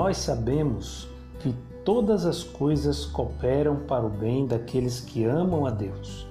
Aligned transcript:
nós 0.00 0.16
sabemos 0.16 1.06
que 1.40 1.54
todas 1.84 2.24
as 2.24 2.42
coisas 2.42 3.04
cooperam 3.04 3.80
para 3.80 4.06
o 4.06 4.08
bem 4.08 4.46
daqueles 4.46 4.98
que 4.98 5.26
amam 5.26 5.66
a 5.66 5.70
Deus, 5.70 6.26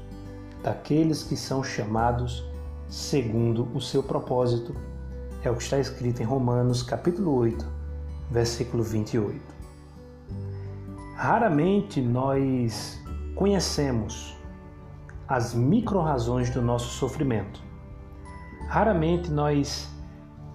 daqueles 0.64 1.22
que 1.22 1.38
são 1.38 1.64
chamados 1.64 2.44
segundo 2.88 3.68
o 3.76 3.80
seu 3.80 4.02
propósito. 4.02 4.74
É 5.44 5.52
o 5.52 5.56
que 5.56 5.62
está 5.62 5.78
escrito 5.78 6.20
em 6.20 6.26
Romanos, 6.26 6.82
capítulo 6.82 7.36
8, 7.36 7.64
versículo 8.32 8.82
28. 8.82 9.40
Raramente 11.16 12.02
nós 12.02 13.00
conhecemos 13.36 14.36
as 15.28 15.54
micro-razões 15.54 16.50
do 16.50 16.60
nosso 16.60 16.88
sofrimento. 16.88 17.62
Raramente 18.68 19.30
nós 19.30 19.88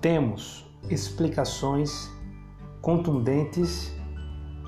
temos 0.00 0.68
explicações 0.90 2.12
contundentes 2.84 3.90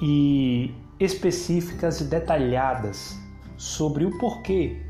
e 0.00 0.74
específicas 0.98 2.00
e 2.00 2.04
detalhadas 2.04 3.14
sobre 3.58 4.06
o 4.06 4.18
porquê 4.18 4.82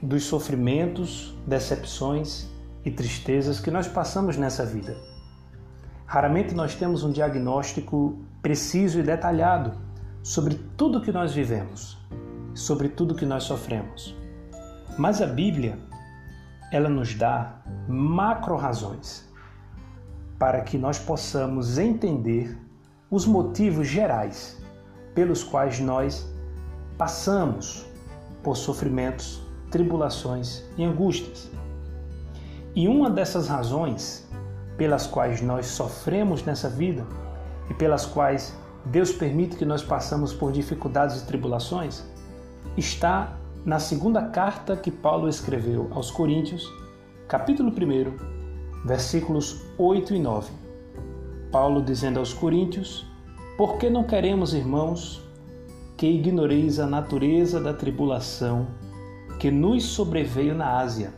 dos 0.00 0.24
sofrimentos, 0.24 1.36
decepções 1.46 2.48
e 2.82 2.90
tristezas 2.90 3.60
que 3.60 3.70
nós 3.70 3.86
passamos 3.86 4.38
nessa 4.38 4.64
vida. 4.64 4.96
Raramente 6.06 6.54
nós 6.54 6.74
temos 6.74 7.04
um 7.04 7.12
diagnóstico 7.12 8.18
preciso 8.40 8.98
e 8.98 9.02
detalhado 9.02 9.72
sobre 10.22 10.54
tudo 10.78 11.02
que 11.02 11.12
nós 11.12 11.34
vivemos, 11.34 11.98
sobre 12.54 12.88
tudo 12.88 13.14
que 13.14 13.26
nós 13.26 13.44
sofremos. 13.44 14.16
Mas 14.96 15.20
a 15.20 15.26
Bíblia, 15.26 15.78
ela 16.72 16.88
nos 16.88 17.14
dá 17.14 17.60
macro 17.86 18.56
razões 18.56 19.30
para 20.42 20.60
que 20.62 20.76
nós 20.76 20.98
possamos 20.98 21.78
entender 21.78 22.58
os 23.08 23.24
motivos 23.24 23.86
gerais 23.86 24.60
pelos 25.14 25.44
quais 25.44 25.78
nós 25.78 26.28
passamos 26.98 27.86
por 28.42 28.56
sofrimentos, 28.56 29.40
tribulações 29.70 30.64
e 30.76 30.82
angústias. 30.82 31.48
E 32.74 32.88
uma 32.88 33.08
dessas 33.08 33.46
razões 33.46 34.28
pelas 34.76 35.06
quais 35.06 35.40
nós 35.40 35.66
sofremos 35.66 36.42
nessa 36.42 36.68
vida 36.68 37.06
e 37.70 37.74
pelas 37.74 38.04
quais 38.04 38.52
Deus 38.86 39.12
permite 39.12 39.54
que 39.54 39.64
nós 39.64 39.84
passamos 39.84 40.32
por 40.32 40.50
dificuldades 40.50 41.22
e 41.22 41.24
tribulações 41.24 42.02
está 42.76 43.38
na 43.64 43.78
segunda 43.78 44.22
carta 44.22 44.76
que 44.76 44.90
Paulo 44.90 45.28
escreveu 45.28 45.88
aos 45.92 46.10
Coríntios, 46.10 46.68
capítulo 47.28 47.70
1, 47.70 48.41
versículos 48.84 49.62
8 49.78 50.14
e 50.14 50.18
9. 50.18 50.52
Paulo 51.50 51.82
dizendo 51.82 52.18
aos 52.18 52.32
Coríntios: 52.32 53.06
Por 53.56 53.76
que 53.76 53.88
não 53.88 54.04
queremos, 54.04 54.54
irmãos, 54.54 55.22
que 55.96 56.06
ignoreis 56.06 56.80
a 56.80 56.86
natureza 56.86 57.60
da 57.60 57.72
tribulação 57.72 58.66
que 59.38 59.50
nos 59.50 59.84
sobreveio 59.84 60.54
na 60.54 60.78
Ásia, 60.78 61.12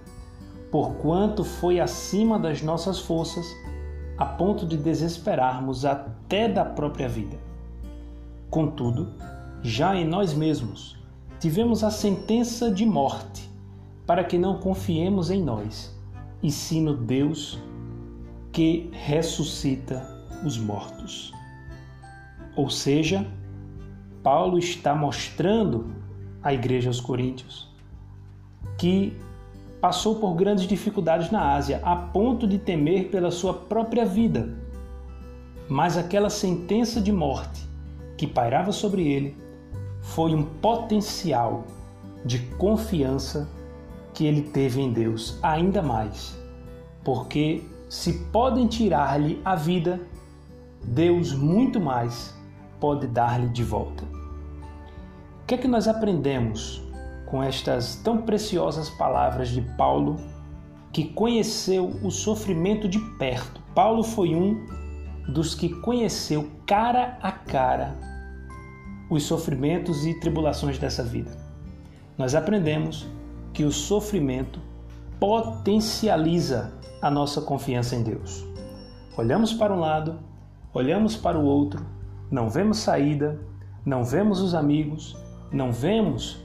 porquanto 0.70 1.44
foi 1.44 1.80
acima 1.80 2.38
das 2.38 2.62
nossas 2.62 2.98
forças, 2.98 3.46
a 4.18 4.26
ponto 4.26 4.66
de 4.66 4.76
desesperarmos 4.76 5.84
até 5.84 6.48
da 6.48 6.64
própria 6.64 7.08
vida. 7.08 7.38
Contudo, 8.50 9.08
já 9.62 9.96
em 9.96 10.06
nós 10.06 10.34
mesmos 10.34 10.96
tivemos 11.40 11.82
a 11.82 11.90
sentença 11.90 12.70
de 12.70 12.86
morte, 12.86 13.50
para 14.06 14.24
que 14.24 14.38
não 14.38 14.58
confiemos 14.58 15.30
em 15.30 15.42
nós 15.42 15.93
e 16.44 16.50
sim 16.52 16.82
no 16.82 16.94
Deus 16.94 17.58
que 18.52 18.90
ressuscita 18.92 20.06
os 20.44 20.58
mortos. 20.58 21.32
Ou 22.54 22.68
seja, 22.68 23.26
Paulo 24.22 24.58
está 24.58 24.94
mostrando 24.94 25.86
à 26.42 26.52
igreja 26.52 26.90
aos 26.90 27.00
Coríntios 27.00 27.72
que 28.76 29.16
passou 29.80 30.16
por 30.16 30.34
grandes 30.34 30.66
dificuldades 30.66 31.30
na 31.30 31.54
Ásia, 31.54 31.80
a 31.82 31.96
ponto 31.96 32.46
de 32.46 32.58
temer 32.58 33.08
pela 33.08 33.30
sua 33.30 33.54
própria 33.54 34.04
vida. 34.04 34.54
Mas 35.66 35.96
aquela 35.96 36.28
sentença 36.28 37.00
de 37.00 37.10
morte 37.10 37.66
que 38.18 38.26
pairava 38.26 38.70
sobre 38.70 39.08
ele 39.08 39.34
foi 40.02 40.34
um 40.34 40.42
potencial 40.42 41.64
de 42.24 42.38
confiança 42.58 43.48
que 44.14 44.24
ele 44.24 44.42
teve 44.42 44.80
em 44.80 44.92
Deus 44.92 45.38
ainda 45.42 45.82
mais, 45.82 46.38
porque 47.04 47.62
se 47.88 48.12
podem 48.32 48.66
tirar-lhe 48.66 49.40
a 49.44 49.54
vida, 49.54 50.00
Deus 50.82 51.32
muito 51.32 51.80
mais 51.80 52.34
pode 52.80 53.06
dar-lhe 53.06 53.48
de 53.48 53.62
volta. 53.62 54.04
O 55.42 55.46
que 55.46 55.54
é 55.54 55.58
que 55.58 55.68
nós 55.68 55.86
aprendemos 55.86 56.82
com 57.26 57.42
estas 57.42 57.96
tão 57.96 58.22
preciosas 58.22 58.88
palavras 58.88 59.48
de 59.48 59.60
Paulo, 59.60 60.16
que 60.92 61.04
conheceu 61.04 61.86
o 62.02 62.10
sofrimento 62.10 62.88
de 62.88 62.98
perto? 63.18 63.60
Paulo 63.74 64.02
foi 64.02 64.34
um 64.34 64.64
dos 65.28 65.54
que 65.54 65.68
conheceu 65.80 66.50
cara 66.66 67.18
a 67.20 67.32
cara 67.32 67.96
os 69.10 69.24
sofrimentos 69.24 70.06
e 70.06 70.14
tribulações 70.18 70.78
dessa 70.78 71.02
vida. 71.02 71.30
Nós 72.16 72.34
aprendemos 72.34 73.06
que 73.54 73.64
o 73.64 73.72
sofrimento 73.72 74.60
potencializa 75.18 76.72
a 77.00 77.10
nossa 77.10 77.40
confiança 77.40 77.94
em 77.94 78.02
Deus. 78.02 78.44
Olhamos 79.16 79.54
para 79.54 79.72
um 79.72 79.78
lado, 79.78 80.18
olhamos 80.72 81.16
para 81.16 81.38
o 81.38 81.44
outro, 81.44 81.86
não 82.30 82.50
vemos 82.50 82.78
saída, 82.78 83.40
não 83.86 84.04
vemos 84.04 84.40
os 84.40 84.54
amigos, 84.54 85.16
não 85.52 85.72
vemos 85.72 86.42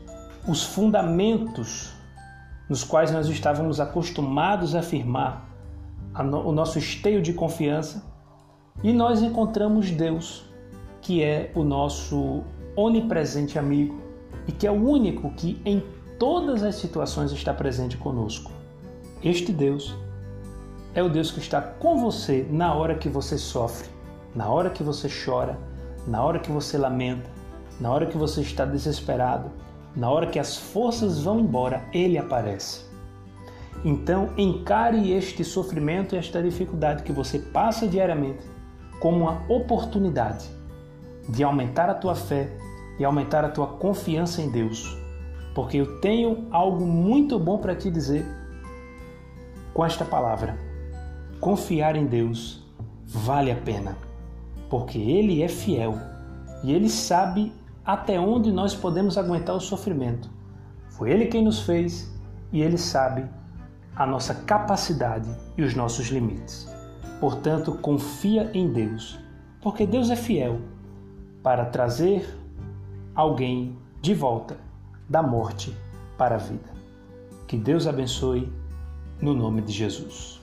os 0.48 0.64
fundamentos 0.64 1.92
nos 2.70 2.84
quais 2.84 3.12
nós 3.12 3.28
estávamos 3.28 3.80
acostumados 3.80 4.76
a 4.76 4.84
firmar 4.84 5.50
o 6.46 6.52
nosso 6.52 6.78
esteio 6.78 7.22
de 7.22 7.34
confiança 7.34 8.04
e 8.84 8.94
nós 8.94 9.22
encontramos 9.24 9.90
Deus, 9.90 10.46
que 11.02 11.24
é 11.24 11.52
o 11.56 11.64
nosso 11.64 12.44
onipresente 12.76 13.58
amigo 13.58 14.00
e 14.48 14.52
que 14.52 14.68
é 14.68 14.72
o 14.72 14.76
único 14.76 15.32
que 15.32 15.60
em 15.66 15.84
todas 16.20 16.64
as 16.64 16.76
situações 16.76 17.32
está 17.32 17.54
presente 17.54 17.96
conosco. 17.96 18.52
Este 19.24 19.54
Deus 19.54 19.96
é 20.94 21.02
o 21.02 21.10
Deus 21.10 21.32
que 21.32 21.40
está 21.40 21.62
com 21.62 21.98
você 21.98 22.46
na 22.50 22.74
hora 22.74 22.96
que 22.96 23.08
você 23.08 23.38
sofre, 23.38 23.88
na 24.36 24.50
hora 24.50 24.70
que 24.70 24.84
você 24.84 25.08
chora, 25.08 25.58
na 26.06 26.22
hora 26.22 26.40
que 26.40 26.52
você 26.52 26.78
lamenta, 26.78 27.30
na 27.80 27.90
hora 27.90 28.06
que 28.06 28.18
você 28.18 28.42
está 28.42 28.66
desesperado, 28.66 29.50
na 29.96 30.10
hora 30.10 30.28
que 30.28 30.38
as 30.38 30.58
forças 30.58 31.24
vão 31.24 31.40
embora, 31.40 31.88
ele 31.94 32.18
aparece. 32.18 32.82
Então, 33.86 34.32
encare 34.38 35.14
este 35.14 35.46
sofrimento 35.46 36.16
e 36.16 36.18
esta 36.18 36.44
dificuldade 36.44 37.04
que 37.04 37.14
você 37.14 37.40
passa 37.40 37.88
diariamente 37.88 38.46
como 39.00 39.22
uma 39.22 39.42
oportunidade 39.48 40.50
de 41.30 41.46
aumentar 41.46 41.90
a 41.90 41.94
tua 41.94 42.14
fé 42.14 42.50
e 43.00 43.06
aumentar 43.06 43.46
a 43.46 43.50
tua 43.50 43.68
confiança 43.68 44.42
em 44.42 44.50
Deus 44.50 44.99
porque 45.54 45.78
eu 45.78 46.00
tenho 46.00 46.48
algo 46.52 46.86
muito 46.86 47.40
bom 47.40 47.58
para 47.58 47.76
te 47.76 47.90
dizer 47.90 48.26
com 49.74 49.86
esta 49.86 50.06
palavra. 50.06 50.58
Confiar 51.40 51.96
em 51.96 52.06
Deus 52.06 52.66
vale 53.06 53.52
a 53.52 53.56
pena, 53.56 53.98
porque 54.70 54.98
Ele 54.98 55.42
é 55.42 55.48
fiel 55.48 55.98
e 56.64 56.74
Ele 56.74 56.90
sabe 56.90 57.52
até 57.86 58.20
onde 58.20 58.52
nós 58.52 58.76
podemos 58.76 59.18
aguentar 59.18 59.56
o 59.56 59.62
sofrimento. 59.62 60.30
Foi 60.90 61.12
Ele 61.12 61.26
quem 61.26 61.44
nos 61.44 61.62
fez 61.62 62.14
e 62.52 62.62
Ele 62.62 62.78
sabe 62.78 63.26
a 63.96 64.06
nossa 64.06 64.34
capacidade 64.34 65.30
e 65.58 65.64
os 65.64 65.74
nossos 65.76 66.08
limites. 66.08 66.68
Portanto, 67.20 67.74
confia 67.82 68.50
em 68.54 68.72
Deus, 68.72 69.20
porque 69.62 69.86
Deus 69.86 70.10
é 70.10 70.16
fiel 70.16 70.62
para 71.44 71.66
trazer 71.66 72.38
alguém 73.16 73.78
de 74.02 74.14
volta 74.14 74.69
da 75.10 75.24
morte 75.24 75.76
para 76.18 76.36
a 76.36 76.38
vida. 76.38 76.70
Que 77.48 77.58
Deus 77.58 77.88
abençoe 77.88 78.52
no 79.20 79.34
nome 79.34 79.62
de 79.62 79.74
Jesus. 79.74 80.40